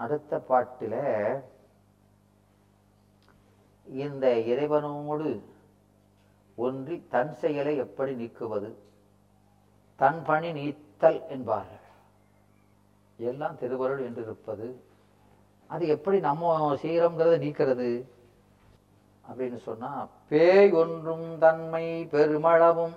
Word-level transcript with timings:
அடுத்த 0.00 0.44
பாட்டில 0.48 0.94
இந்த 3.86 4.26
இறைவனோடு 4.52 5.30
ஒன்றி 6.56 6.96
தன் 7.08 7.34
செயலை 7.34 7.76
எப்படி 7.76 8.12
நீக்குவது? 8.14 8.70
தன் 9.96 10.22
பணி 10.24 10.52
நீத்தல் 10.52 11.20
என்பார்கள். 11.28 11.86
எல்லாம் 13.16 13.58
திருவருள் 13.58 14.02
என்று 14.04 14.22
இருப்பது 14.22 14.68
அது 15.66 15.88
எப்படி 15.88 16.20
நம்ம 16.20 16.74
செய்கிறோங்கிறத 16.74 17.36
நீக்கிறது? 17.44 17.90
அப்படின்னு 19.30 19.56
சொன்னா 19.56 19.90
பேய் 20.28 20.72
ஒன்றும் 20.72 21.38
தன்மை 21.38 21.84
பெருமளவும் 22.12 22.96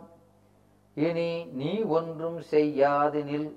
இனி 0.94 1.30
நீ 1.46 1.72
ஒன்றும் 1.98 2.40
செய்யாதினில் 2.52 3.50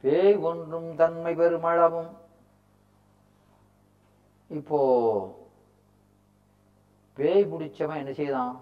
பேய் 0.00 0.36
ஒன்றும் 0.36 0.96
தன்மை 0.96 1.36
பெருமளவும் 1.36 2.10
இப்போ 4.48 4.78
பேய் 7.14 7.44
பிடிச்சவன் 7.44 7.96
என்ன 7.96 8.12
செய்தான்? 8.12 8.60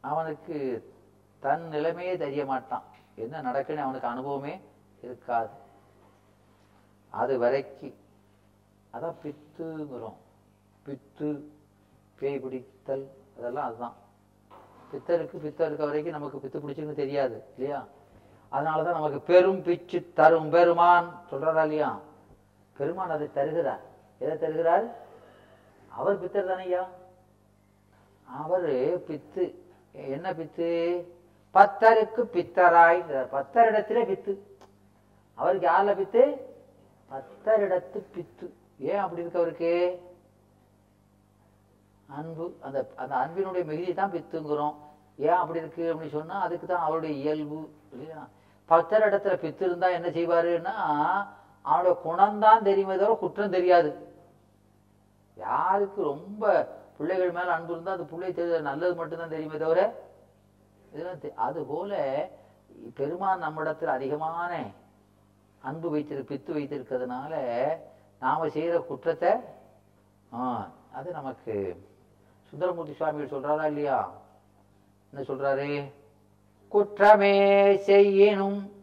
அவனுக்கு 0.00 0.56
தன் 1.40 1.68
நிலைமையே 1.68 2.16
தெரிய 2.16 2.44
மாட்டான். 2.44 2.82
என்ன 3.14 3.42
நடக்குன்னு 3.42 3.76
அவனுக்கு 3.76 4.08
அனுபவமே 4.08 4.60
இருக்காது. 5.02 5.48
அது 7.10 7.40
வரைக்கு 7.40 7.94
அதான் 8.92 9.14
பித்துங்கிறோம். 9.22 10.16
பித்து 10.86 11.44
பேய் 12.18 12.38
பிடித்தல் 12.38 13.06
அதெல்லாம் 13.36 13.66
அதுதான். 13.66 13.96
பித்தருக்கு 14.92 15.36
பித்தம் 15.36 15.66
இருக்க 15.66 15.84
வரைக்கும் 15.84 16.12
நமக்கு 16.12 16.38
பித்து 16.38 16.64
பிடிச்சுன்னு 16.64 16.92
தெரியாது 16.92 17.44
இல்லையா? 17.56 17.86
அதனாலதான் 18.52 18.98
நமக்கு 18.98 19.20
பெரும் 19.20 19.62
பிச்சு 19.62 20.10
தரும். 20.14 20.50
பெருமான் 20.50 21.20
சொல்றாரா 21.30 21.62
இல்லையா? 21.62 22.00
பெருமான் 22.76 23.10
அதை 23.10 23.32
தருகிறார். 23.32 23.80
எதை 24.18 24.38
தருகிறார்? 24.38 24.84
அவர் 25.88 26.24
பித்தர் 26.24 26.50
தானையா 26.50 26.86
அவர் 28.24 28.68
பித்து. 29.10 29.54
என்ன 29.92 30.32
பித்து? 30.32 31.02
பத்தருக்கு 31.54 32.22
பித்தராய் 32.32 33.26
பத்தரிடத்திலே 33.32 34.04
பித்து. 34.04 34.38
அவருக்கு 35.34 35.66
யாரில் 35.66 35.94
பித்து? 35.94 36.40
பத்தரிடத்து 37.10 38.02
பித்து. 38.14 38.50
ஏன் 38.78 38.98
அப்படி 38.98 39.20
இருக்கு 39.20 39.38
அவருக்கு? 39.38 40.02
அன்பு. 42.06 42.56
அந்த 42.60 42.90
அந்த 42.96 43.14
அன்பினுடைய 43.14 43.64
மிகுதி 43.64 43.94
தான் 43.94 44.12
பித்துங்கிறோம். 44.12 44.74
ஏன் 45.18 45.38
அப்படி 45.38 45.60
இருக்கு 45.60 45.84
அப்படின்னு 45.86 46.16
சொன்னா 46.16 46.36
அதுக்கு 46.44 46.66
தான் 46.66 46.84
அவருடைய 46.86 47.12
இயல்பு 47.20 47.58
இல்லையா? 47.92 48.20
பக்தர் 48.68 49.06
இடத்துல 49.08 49.34
பித்து 49.42 49.64
இருந்தா 49.64 49.88
என்ன 49.96 50.08
செய்வாருன்னா 50.14 50.74
அவனுடைய 51.64 51.94
குணம்தான் 52.02 52.66
தெரியுமே 52.66 52.96
தவிர 52.96 53.14
குற்றம் 53.18 53.54
தெரியாது. 53.54 53.90
யாருக்கு 55.36 56.00
ரொம்ப 56.04 56.42
பிள்ளைகள் 56.98 57.32
மேல 57.32 57.54
அன்பு 57.54 57.72
இருந்தா 57.72 57.94
அது 57.94 58.04
பிள்ளை 58.10 58.30
தெரியாது 58.32 58.68
நல்லது 58.68 58.94
மட்டும்தான் 59.00 59.34
தெரியுமே 59.34 59.58
தவிர 59.58 59.80
இதெல்லாம் 60.92 61.16
அது 61.46 61.60
போல 61.66 61.92
பெருமான் 62.96 63.44
நம்மிடத்தில் 63.44 63.96
அதிகமான 63.96 64.52
அன்பு 65.62 65.88
வைத்திரு 65.92 66.22
பித்து 66.28 66.50
வைத்திருக்கிறதுனால 66.56 67.32
நாம 68.22 68.48
செய்யற 68.54 68.76
குற்றத்தை 68.84 69.32
ஆ, 70.32 70.44
அது 70.92 71.08
நமக்கு 71.12 71.54
சுந்தரமூர்த்தி 72.52 72.94
சுவாமிகள் 72.94 73.32
சொல்றாரா 73.32 73.64
இல்லையா? 73.66 73.98
சொல்றாரு? 75.20 75.92
குற்றமே 76.68 77.34
செய்யினும் 77.76 78.74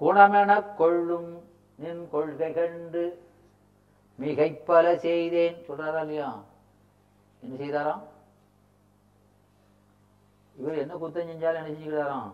குணமெனக் 0.00 0.74
கொள்ளும் 0.74 1.30
நின் 1.74 2.08
கொள்கை 2.10 2.52
கண்டு 2.52 3.02
மிகைப்பல 4.18 4.94
செய்தேன். 4.96 5.56
சொல்றாரா 5.66 6.00
இல்லையா? 6.00 6.42
என்ன 7.42 7.54
செய்தாராம்? 7.56 8.02
இவர் 10.56 10.82
என்ன 10.82 10.94
குத்தம் 10.94 11.28
செஞ்சாலும் 11.30 11.60
என்ன 11.60 11.72
செஞ்சுக்கிறாராம்? 11.74 12.30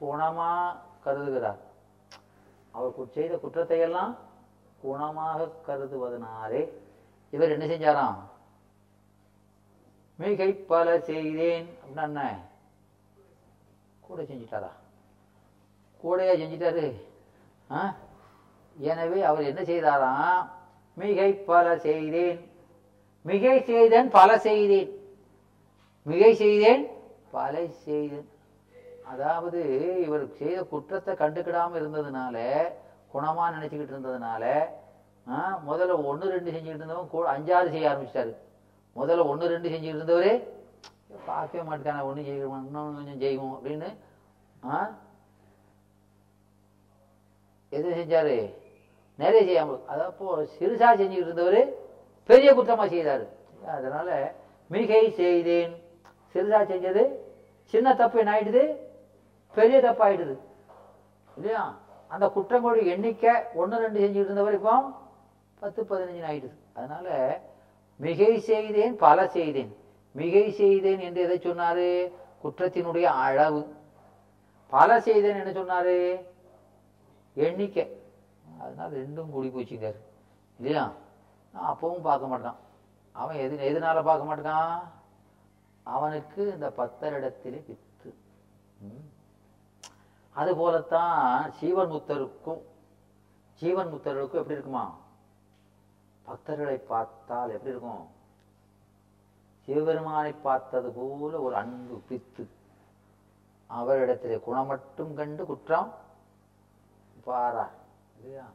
குணமா 0.00 0.76
கருதுகிறார். 1.04 1.60
அவர் 2.70 3.08
செய்த 3.10 3.36
குற்றத்தை 3.36 3.78
எல்லாம் 3.78 4.18
குணமாக 4.84 5.48
கருதுவதனாலே 5.66 6.68
இவர் 7.30 7.50
என்ன 7.50 7.64
செஞ்சாராம்? 7.64 8.18
மிகை 10.20 10.52
பல 10.70 11.00
செய்தேன். 11.00 11.66
அப்படின்னா 11.74 12.04
என்ன? 12.04 12.22
கூட 14.00 14.22
செஞ்சிட்டாரா 14.22 14.70
கூடையா 16.04 16.34
செஞ்சிட்டாரு. 16.38 16.84
ஆ? 17.70 17.80
எனவே 18.76 19.22
அவர் 19.22 19.42
என்ன 19.42 19.62
செய்தாராம்? 19.62 20.40
மிகை 20.96 21.32
பல 21.44 21.78
செய்தேன். 21.78 22.40
மிகை 23.24 23.62
செய்தேன் 23.62 24.08
பல 24.10 24.38
செய்தேன். 24.38 24.90
மிகை 26.06 26.34
செய்தேன் 26.34 26.84
பல 27.30 27.54
செய்தேன். 27.84 28.28
அதாவது 29.04 29.60
இவர் 30.04 30.26
செய்த 30.38 30.62
குற்றத்தை 30.64 31.14
கண்டுக்கிடாமல் 31.14 31.80
இருந்ததுனால 31.80 32.36
குணமாக 33.14 33.54
நினச்சிக்கிட்டு 33.56 33.94
இருந்ததுனால 33.94 34.44
ஆ, 35.26 35.38
முதல்ல 35.66 36.04
ஒன்று 36.04 36.30
ரெண்டு 36.30 36.50
செஞ்சுக்கிட்டு 36.50 36.82
இருந்தவங்க 36.82 37.08
கூட 37.08 37.26
அஞ்சாறு 37.30 37.70
செய்ய 37.70 37.90
ஆரம்பிச்சிட்டாரு. 37.90 38.32
முதல்ல 38.96 39.26
ஒன்று 39.30 39.52
ரெண்டு 39.52 39.68
செஞ்சுக்கிட்டு 39.68 40.00
இருந்தவர் 40.00 40.32
பார்க்கவே 41.26 41.62
மாட்டேன் 41.62 42.06
ஒன்று 42.08 42.22
செய்வோம் 42.24 42.64
இன்னும் 42.66 42.96
கொஞ்சம் 42.96 43.20
செய்வோம் 43.20 43.54
அப்படின்னு 43.56 43.88
ஆ? 44.70 44.78
எது 47.72 47.88
செஞ்சார்? 47.98 48.34
நிறைய 49.18 49.40
செய்யாமல் 49.44 49.80
அதாவது 49.86 50.16
சிறுசாக 50.54 50.92
செஞ்சுக்கிட்டு 50.92 51.28
இருந்தவர் 51.28 51.60
பெரிய 52.28 52.50
குற்றமாக 52.54 52.88
செய்தார். 52.88 53.24
அதனால் 53.74 54.12
மிகை 54.70 55.02
செய்தேன். 55.18 55.72
சிறுசாக 56.34 56.64
செஞ்சது 56.64 57.02
சின்ன 57.74 57.94
தப்பு 57.94 58.18
என்ன 58.18 58.32
ஆயிடுது? 58.34 58.62
பெரிய 59.54 59.78
தப்பாயிடுது 59.80 60.34
இல்லையா? 61.36 61.62
அந்த 62.10 62.26
குற்றங்களுடைய 62.34 62.84
எண்ணிக்கை 62.94 63.32
ஒன்று 63.54 63.82
ரெண்டு 63.82 63.98
செஞ்சுக்கிட்டு 64.00 64.30
இருந்தவர் 64.30 64.58
இப்போ 64.58 64.74
பத்து 65.62 65.80
பதினஞ்சு 65.84 66.24
ஆயிடுது. 66.24 66.56
அதனால் 66.74 67.10
மிகை 68.04 68.32
செய்தேன் 68.40 68.96
பல 68.96 69.18
செய்தேன். 69.28 69.72
மிகை 70.14 70.44
செய்தேன் 70.50 71.02
என்று 71.06 71.20
எதை 71.26 71.36
சொன்னாரு? 71.38 71.88
குற்றத்தினுடைய 72.42 73.06
அளவு. 73.24 73.62
பல 74.74 75.00
செய்தேன் 75.00 75.38
என்ன 75.40 75.52
சொன்னாரு? 75.60 75.96
எண்ணிக்கை. 77.34 77.86
அதனால 78.60 78.88
ரெண்டும் 78.96 79.30
கூடி 79.30 79.48
போச்சுங்காரு 79.48 80.00
இல்லையா? 80.58 80.84
நான் 81.52 81.68
அப்பவும் 81.72 82.06
பார்க்க 82.08 82.32
மாட்டான். 82.32 82.58
அவன் 83.12 83.36
எது 83.36 83.54
எதனால 83.70 84.02
பார்க்க 84.04 84.30
மாட்டான்? 84.30 84.92
அவனுக்கு 85.82 86.42
இந்த 86.54 86.66
பத்தரிடத்திலே 86.76 87.60
வித்து. 87.68 88.10
அது 90.40 90.50
போலத்தான் 90.56 91.52
சீவன் 91.60 91.92
முத்தருக்கும் 91.94 92.60
ஜீவன் 93.60 93.90
முத்தருக்கும் 93.92 94.40
எப்படி 94.40 94.58
இருக்குமா? 94.58 94.84
பக்தர்களை 96.30 96.76
பார்த்தால் 96.76 97.50
எப்படி 97.50 97.72
இருக்கும்? 97.74 98.06
சிவபெருமானை 99.68 100.32
பார்த்தது 100.32 100.90
போல 100.90 101.40
ஒரு 101.40 101.54
அன்பு 101.54 102.02
பித்து. 102.08 102.44
அவரிடத்திலே 103.70 104.40
குணம் 104.40 104.66
மட்டும் 104.66 105.14
கண்டு 105.14 105.46
குற்றம் 105.46 105.90
பாரா 107.26 107.66
இல்லையா? 108.16 108.46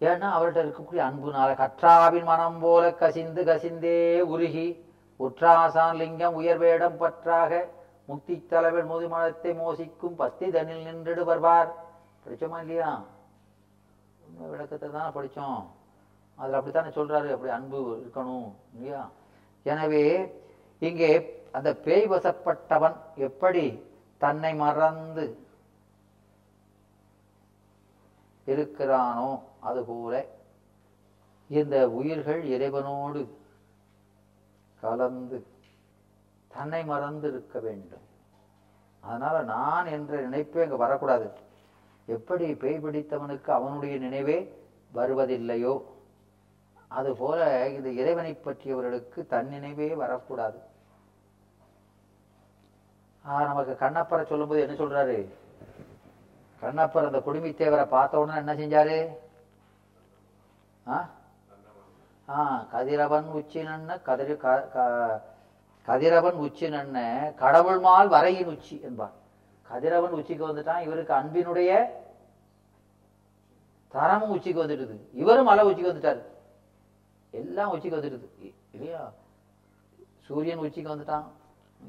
ஏன்னா 0.00 0.26
அவர்கிட்ட 0.36 0.60
இருக்கக்கூடிய 0.64 1.00
அன்புனால 1.08 1.54
கற்றாவின் 1.56 2.24
மனம் 2.24 2.58
போல 2.58 2.94
கசிந்து 2.94 3.42
கசிந்தே 3.44 4.20
உருகி 4.20 4.68
உற்றாசான் 5.20 5.96
லிங்கம் 5.96 6.36
உயர்வேடம் 6.40 6.96
பற்றாக 6.96 7.52
முக்தி 8.06 8.46
தலைவர் 8.46 8.86
முதுமலத்தை 8.86 9.52
மோசிக்கும் 9.54 10.18
பஸ்தி 10.18 10.50
தனில் 10.50 10.86
நின்றுடு 10.86 11.24
வருவார் 11.24 11.70
படிச்சோமா 12.22 12.60
இல்லையா? 12.60 12.90
உண்மை 14.20 14.48
விளக்கத்தை 14.48 14.90
தான் 14.90 15.14
படிச்சோம். 15.14 15.64
அதுல 16.38 16.58
அப்படித்தானே 16.58 16.90
சொல்றாரு 16.98 17.28
அப்படி 17.34 17.52
அன்பு 17.56 17.78
இருக்கணும் 18.02 18.48
இல்லையா? 18.74 19.02
எனவே 19.66 20.04
இங்கே 20.82 21.10
அந்த 21.56 21.70
பேய் 21.86 22.06
வசப்பட்டவன் 22.12 22.96
எப்படி 23.28 23.64
தன்னை 24.22 24.52
மறந்து 24.64 25.24
இருக்கிறானோ 28.46 29.30
அதுபோல 29.68 30.14
இந்த 31.50 31.76
உயிர்கள் 31.98 32.42
இறைவனோடு 32.54 33.22
கலந்து 34.82 35.38
தன்னை 36.54 36.80
மறந்து 36.92 37.26
இருக்க 37.32 37.58
வேண்டும். 37.66 38.06
அதனால 39.02 39.36
நான் 39.54 39.86
என்ற 39.96 40.12
நினைப்பே 40.26 40.64
அங்க 40.64 40.76
வரக்கூடாது. 40.84 41.28
எப்படி 42.08 42.46
பேய் 42.62 42.82
பிடித்தவனுக்கு 42.84 43.50
அவனுடைய 43.58 43.94
நினைவே 44.06 44.38
வருவதில்லையோ 44.94 45.74
அதுபோல 46.88 47.68
இந்த 47.68 47.90
இறைவனை 47.90 48.38
பற்றியவர்களுக்கு 48.44 49.26
தன் 49.26 49.48
நினைவே 49.48 49.94
வரக்கூடாது. 49.94 50.58
ஆஹ் 53.28 53.44
நமக்கு 53.44 53.76
கண்ணப்பரை 53.80 54.26
சொல்லும்போது 54.26 54.60
என்ன 54.60 54.74
சொல்றாரு? 54.74 55.32
கண்ணப்பர் 56.60 57.04
அந்த 57.04 57.18
குடுமித்தேவரை 57.18 57.86
பார்த்த 57.86 58.18
உடனே 58.18 58.52
என்ன 58.52 58.54
செஞ்சாரு? 58.54 59.08
ஆ? 62.28 62.64
கதிரவன் 62.70 63.24
உச்சி 63.24 63.62
நன்ன 63.62 63.96
கதிர 63.96 64.36
க- 64.36 65.22
கதிரவன் 65.86 66.34
உச்சி 66.34 66.68
நன்ன 66.68 67.32
கடவுள் 67.36 67.78
மால் 67.78 68.08
வரையின் 68.08 68.46
உச்சி 68.46 68.80
என்பார். 68.80 69.12
கதிரவன் 69.62 70.10
உச்சிக்கு 70.10 70.48
வந்துட்டான் 70.48 70.80
இவருக்கு 70.80 71.14
அன்பினுடைய 71.14 71.86
தரமும் 73.88 74.30
உச்சிக்கு 74.30 74.64
வந்துடுது. 74.64 75.00
இவரும் 75.12 75.44
மலை 75.44 75.64
உச்சிக்கு 75.64 75.92
வந்துட்டாரு. 75.92 76.37
எல்லாம் 77.30 77.70
உச்சிக்கு 77.70 77.96
வந்துடுது. 77.96 78.54
இல்லையா? 78.72 79.12
சூரியன் 80.20 80.58
உச்சிக்கு 80.58 80.94
வந்துட்டான். 80.96 81.24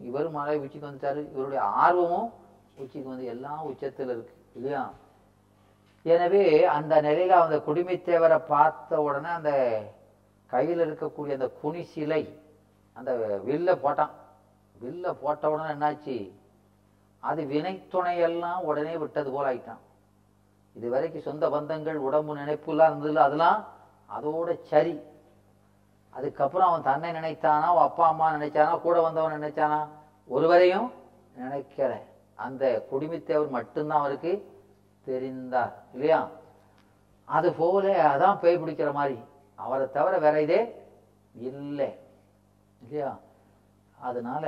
இவரும் 0.02 0.32
மழை 0.32 0.60
உச்சிக்கு 0.60 0.88
வந்துட்டாரு. 0.88 1.32
இவருடைய 1.32 1.62
ஆர்வமும் 1.62 2.34
உச்சிக்கு 2.76 3.10
வந்து 3.10 3.26
எல்லாம் 3.26 3.62
உச்சத்தில் 3.62 4.08
இருக்கு. 4.08 4.34
இல்லையா? 4.56 4.94
எனவே 6.04 6.64
அந்த 6.64 7.02
நிலையில 7.02 7.28
அந்த 7.28 7.58
குடிமைத்தேவரை 7.58 8.42
பார்த்த 8.48 9.02
உடனே 9.02 9.28
அந்த 9.28 9.82
கையில் 10.46 10.94
இருக்கக்கூடிய 10.94 11.32
அந்த 11.32 11.50
குனி 11.50 11.84
சிலை 11.84 12.40
அந்த 12.94 13.42
வில்ல 13.48 13.78
போட்டான். 13.84 14.10
வில்ல 14.84 15.16
போட்ட 15.22 15.50
உடனே 15.50 15.70
என்னாச்சு? 15.70 16.32
அது 17.20 17.44
வினைத்துணையெல்லாம் 17.44 18.60
உடனே 18.60 18.98
விட்டது 18.98 19.32
போல 19.32 19.54
ஆயிட்டான். 19.54 19.78
இது 20.74 20.90
வரைக்கும் 20.90 21.22
சொந்த 21.22 21.50
பந்தங்கள் 21.50 21.94
உடம்பு 21.94 22.36
நினைப்புலாம் 22.36 22.92
இருந்ததுல 22.92 23.16
அதெல்லாம் 23.16 23.66
அதோட 24.16 24.62
சரி. 24.62 25.00
அதுக்கப்புறம் 26.14 26.70
அவன் 26.70 26.88
தன்னை 26.90 27.10
நினைத்தானா 27.18 27.68
அவன் 27.72 27.88
அப்பா 27.90 28.06
அம்மா 28.12 28.28
நினைச்சானா 28.38 28.74
கூட 28.86 28.96
வந்தவன் 29.06 29.38
நினைச்சானா? 29.40 29.80
ஒருவரையும் 30.30 30.88
நினைக்கல. 31.40 31.94
அந்த 32.46 32.64
குடிமித்தேவர் 32.92 33.56
மட்டும்தான் 33.58 34.02
அவருக்கு 34.02 34.32
தெரிந்தார் 35.08 35.74
இல்லையா? 35.94 36.20
அது 37.28 37.50
போல 37.60 37.86
அதான் 38.12 38.42
பேய் 38.44 38.62
பிடிக்கிற 38.62 38.92
மாதிரி. 39.00 39.18
அவரை 39.60 39.86
தவிர 39.98 40.14
வேற 40.26 40.36
இதே 40.46 40.62
இல்லை 41.50 41.90
இல்லையா? 42.82 43.12
அதனால 43.98 44.46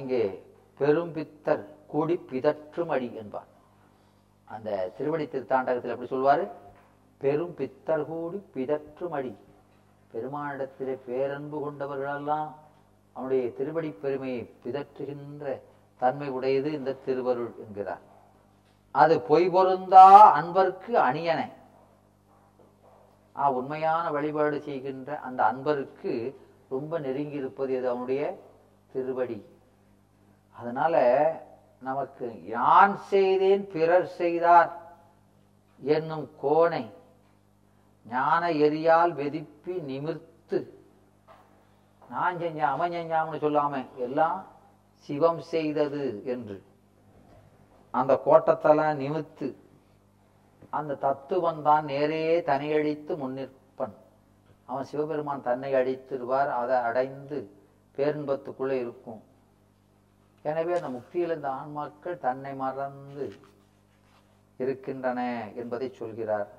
இங்கே 0.00 0.22
பெரும்பித்தர் 0.80 1.62
கூடி 1.92 2.14
பிதற்றும் 2.30 2.92
அடி 2.94 3.08
என்பார். 3.20 3.50
அந்த 4.48 4.70
திருவடி 4.96 5.24
திருத்தாண்டகத்தில் 5.26 5.94
எப்படி 5.94 6.10
சொல்வாரு? 6.14 6.44
பெரும் 7.22 7.54
பித்தர் 7.58 8.04
கூடி 8.10 8.38
பிதற்றும் 8.54 9.14
அடி 9.18 9.32
பெருமானிடத்திலே 10.12 10.94
பேரன்பு 11.08 11.58
கொண்டவர்களெல்லாம் 11.64 12.50
அவனுடைய 13.16 13.44
திருவடி 13.58 13.90
பெருமையை 14.02 14.42
பிதற்றுகின்ற 14.64 15.54
தன்மை 16.00 16.28
உடையது 16.36 16.68
இந்த 16.78 16.96
திருவருள் 17.06 17.52
என்கிறார். 17.64 18.04
அது 18.94 19.14
பொய் 19.28 19.46
பொருந்தா 19.54 20.06
அன்பர்க்கு 20.38 20.92
அணியனை. 21.08 21.48
ஆ 23.36 23.50
உண்மையான 23.58 24.04
வழிபாடு 24.16 24.56
செய்கின்ற 24.68 25.18
அந்த 25.26 25.40
அன்பருக்கு 25.50 26.12
ரொம்ப 26.74 26.98
நெருங்கி 27.06 27.36
இருப்பது 27.42 27.72
இது 27.76 27.88
அவனுடைய 27.92 28.22
திருவடி. 28.92 29.38
அதனால 30.56 30.94
நமக்கு 31.88 32.26
யான் 32.56 32.96
செய்தேன் 33.12 33.64
பிறர் 33.74 34.10
செய்தார் 34.20 34.70
என்னும் 35.80 36.26
கோணை 36.44 36.84
ஞான 38.06 38.50
எரியால் 38.50 39.12
வெதிப்பி 39.20 39.74
நிமிர்த்து. 39.90 40.58
நான் 42.10 42.38
செஞ்சேன் 42.38 42.72
அவன் 42.74 42.92
செஞ்சாம்னு 42.92 43.42
சொல்லாம 43.44 43.74
எல்லாம் 43.96 44.38
சிவம் 45.08 45.40
செய்தது 45.40 46.22
என்று. 46.24 46.56
அந்த 47.90 48.12
கோட்டத்தெல்லாம் 48.26 48.94
நிமிர்த்து. 48.94 49.48
அந்த 50.70 50.94
தத்துவன் 50.94 51.62
தான் 51.62 51.84
நேரே 51.84 52.42
தனியழித்து 52.42 53.12
முன்னிற்பன் 53.22 53.94
அவன் 54.64 54.88
சிவபெருமான் 54.90 55.46
தன்னை 55.48 55.70
அழித்திருவார் 55.74 56.50
அதை 56.60 56.76
அடைந்து 56.76 57.38
பேரின்பத்துக்குள்ளே 57.96 58.76
இருக்கும். 58.84 59.22
எனவே 60.42 60.72
அந்த 60.74 60.88
முக்தியில் 60.88 61.34
இந்த 61.34 61.48
ஆன்மாக்கள் 61.48 62.22
தன்னை 62.26 62.54
மறந்து 62.54 63.26
இருக்கின்றன 64.56 65.20
என்பதை 65.54 65.88
சொல்கிறார். 66.00 66.50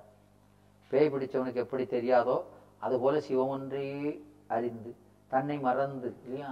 பேய் 0.93 1.11
பிடிச்சவனுக்கு 1.13 1.63
எப்படி 1.65 1.83
தெரியாதோ 1.83 2.37
அதுபோல 2.79 3.19
சிவம் 3.19 3.53
ஒன்றே 3.55 3.87
அறிந்து 4.47 4.91
தன்னை 5.31 5.57
மறந்து 5.59 6.09
இல்லையா? 6.23 6.51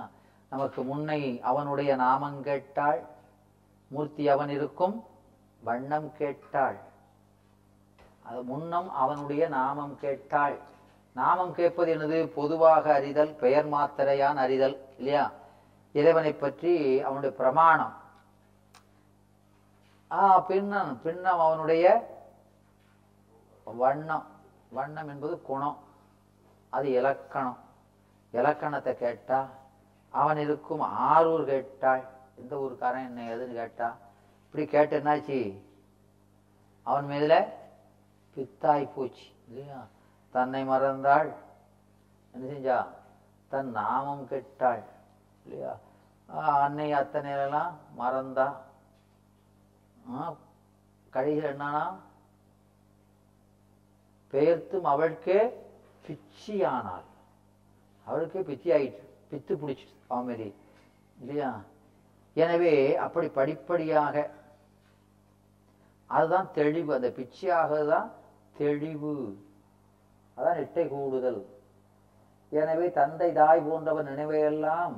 நமக்கு 0.49 0.81
முன்னை 0.83 1.19
அவனுடைய 1.41 1.91
நாமம் 1.95 2.39
கேட்டாள் 2.43 3.01
மூர்த்தி 3.91 4.23
அவன் 4.29 4.49
இருக்கும் 4.49 4.95
வண்ணம் 5.63 6.07
கேட்டாள். 6.17 6.77
அது 8.27 8.39
முன்னம் 8.43 8.89
அவனுடைய 9.03 9.43
நாமம் 9.47 9.95
கேட்டாள். 9.99 10.55
நாமம் 11.15 11.53
கேட்பது 11.53 11.89
என்னது? 11.95 12.19
பொதுவாக 12.39 12.93
அறிதல் 12.93 13.33
பெயர் 13.35 13.67
மாத்திரையான் 13.69 14.39
அறிதல் 14.45 14.75
இல்லையா? 14.97 15.25
இறைவனை 15.95 16.33
பற்றி 16.33 16.73
அவனுடைய 17.01 17.31
பிரமாணம். 17.35 17.93
ஆ 20.11 20.39
பின்னம் 20.39 20.91
பின்னம் 21.01 21.43
அவனுடைய 21.45 21.85
வண்ணம். 23.63 24.27
வண்ணம் 24.71 25.07
என்பது 25.07 25.41
குணம். 25.41 25.77
அது 26.69 26.89
இலக்கணம். 26.89 27.57
இலக்கணத்தை 28.31 28.97
கேட்டா 28.97 29.47
அவன் 30.09 30.37
இருக்கும் 30.37 30.81
ஆரூர் 30.81 31.45
கேட்டாள் 31.45 32.03
எந்த 32.35 32.55
ஊருக்காரன் 32.55 33.05
என்ன 33.05 33.35
ஏதுன்னு 33.35 33.53
கேட்டா 33.53 33.97
இப்படி 34.45 34.65
கேட்டு 34.65 34.99
என்னாச்சு? 34.99 35.61
அவன் 36.83 37.05
மீதுல 37.05 37.45
பித்தாய் 38.35 38.89
போச்சு 38.95 39.23
இல்லையா? 39.47 39.85
தன்னை 40.31 40.67
மறந்தாள். 40.69 41.33
என்ன 42.31 42.51
செஞ்சா? 42.51 42.87
தன் 43.49 43.71
நாமம் 43.71 44.27
கெட்டாள் 44.27 44.83
இல்லையா? 45.43 45.77
ஆஹ் 46.29 46.61
அன்னை 46.61 46.89
எல்லாம் 47.13 47.77
மறந்தா. 47.99 48.55
ஆஹ் 50.11 50.35
கடைசியில் 51.09 51.59
என்னன்னா 51.59 51.95
பெயர்த்தும் 54.31 54.83
அவளுக்கே 54.83 55.49
பிச்சியானாள். 56.07 57.07
அவளுக்கே 58.03 58.39
பிச்சி 58.39 58.77
ஆயிட்டு 58.77 59.09
பித்து 59.31 59.57
பிடிச்சி 59.57 59.87
பாமரி 60.09 60.53
இல்லையா? 61.19 61.61
எனவே 62.33 62.95
அப்படி 62.95 63.27
படிப்படியாக 63.27 64.29
அதுதான் 66.05 66.51
தெளிவு. 66.53 66.93
அந்த 66.93 67.09
பிச்சையாக 67.09 67.87
தான் 67.87 68.11
தெளிவு. 68.57 69.37
அதான் 70.37 70.57
இட்டை 70.57 70.87
கூடுதல். 70.87 71.45
எனவே 72.49 72.91
தந்தை 72.91 73.33
தாய் 73.33 73.61
போன்றவன் 73.61 74.07
நினைவையெல்லாம் 74.07 74.93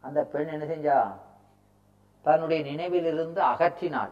அந்த 0.00 0.24
பெண் 0.24 0.46
என்ன 0.46 0.64
செஞ்சா? 0.64 1.12
தன்னுடைய 2.22 2.62
நினைவிலிருந்து 2.62 3.42
அகற்றினாள். 3.42 4.10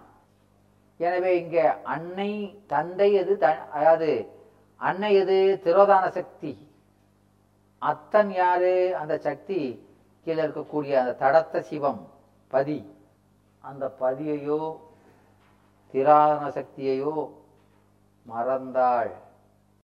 எனவே 0.97 1.41
இங்கே 1.41 1.67
அன்னை 1.83 2.63
தந்தை 2.67 3.13
எது 3.13 3.39
த- 3.39 3.69
அதாவது 3.71 4.37
அன்னை 4.79 5.15
எது? 5.15 5.61
திரோதான 5.65 6.09
சக்தி. 6.09 6.69
அத்தன் 7.83 8.27
யாரு? 8.27 8.97
அந்த 8.97 9.19
சக்தி 9.19 9.89
கீழே 10.25 10.43
இருக்கக்கூடிய 10.43 10.95
அந்த 10.95 11.17
தடத்த 11.21 11.61
சிவம் 11.61 12.11
பதி. 12.49 12.95
அந்த 13.61 13.95
பதியையோ 14.01 14.77
திராதன 15.93 16.49
சக்தியையோ 16.49 17.31
மறந்தாள். 18.35 19.11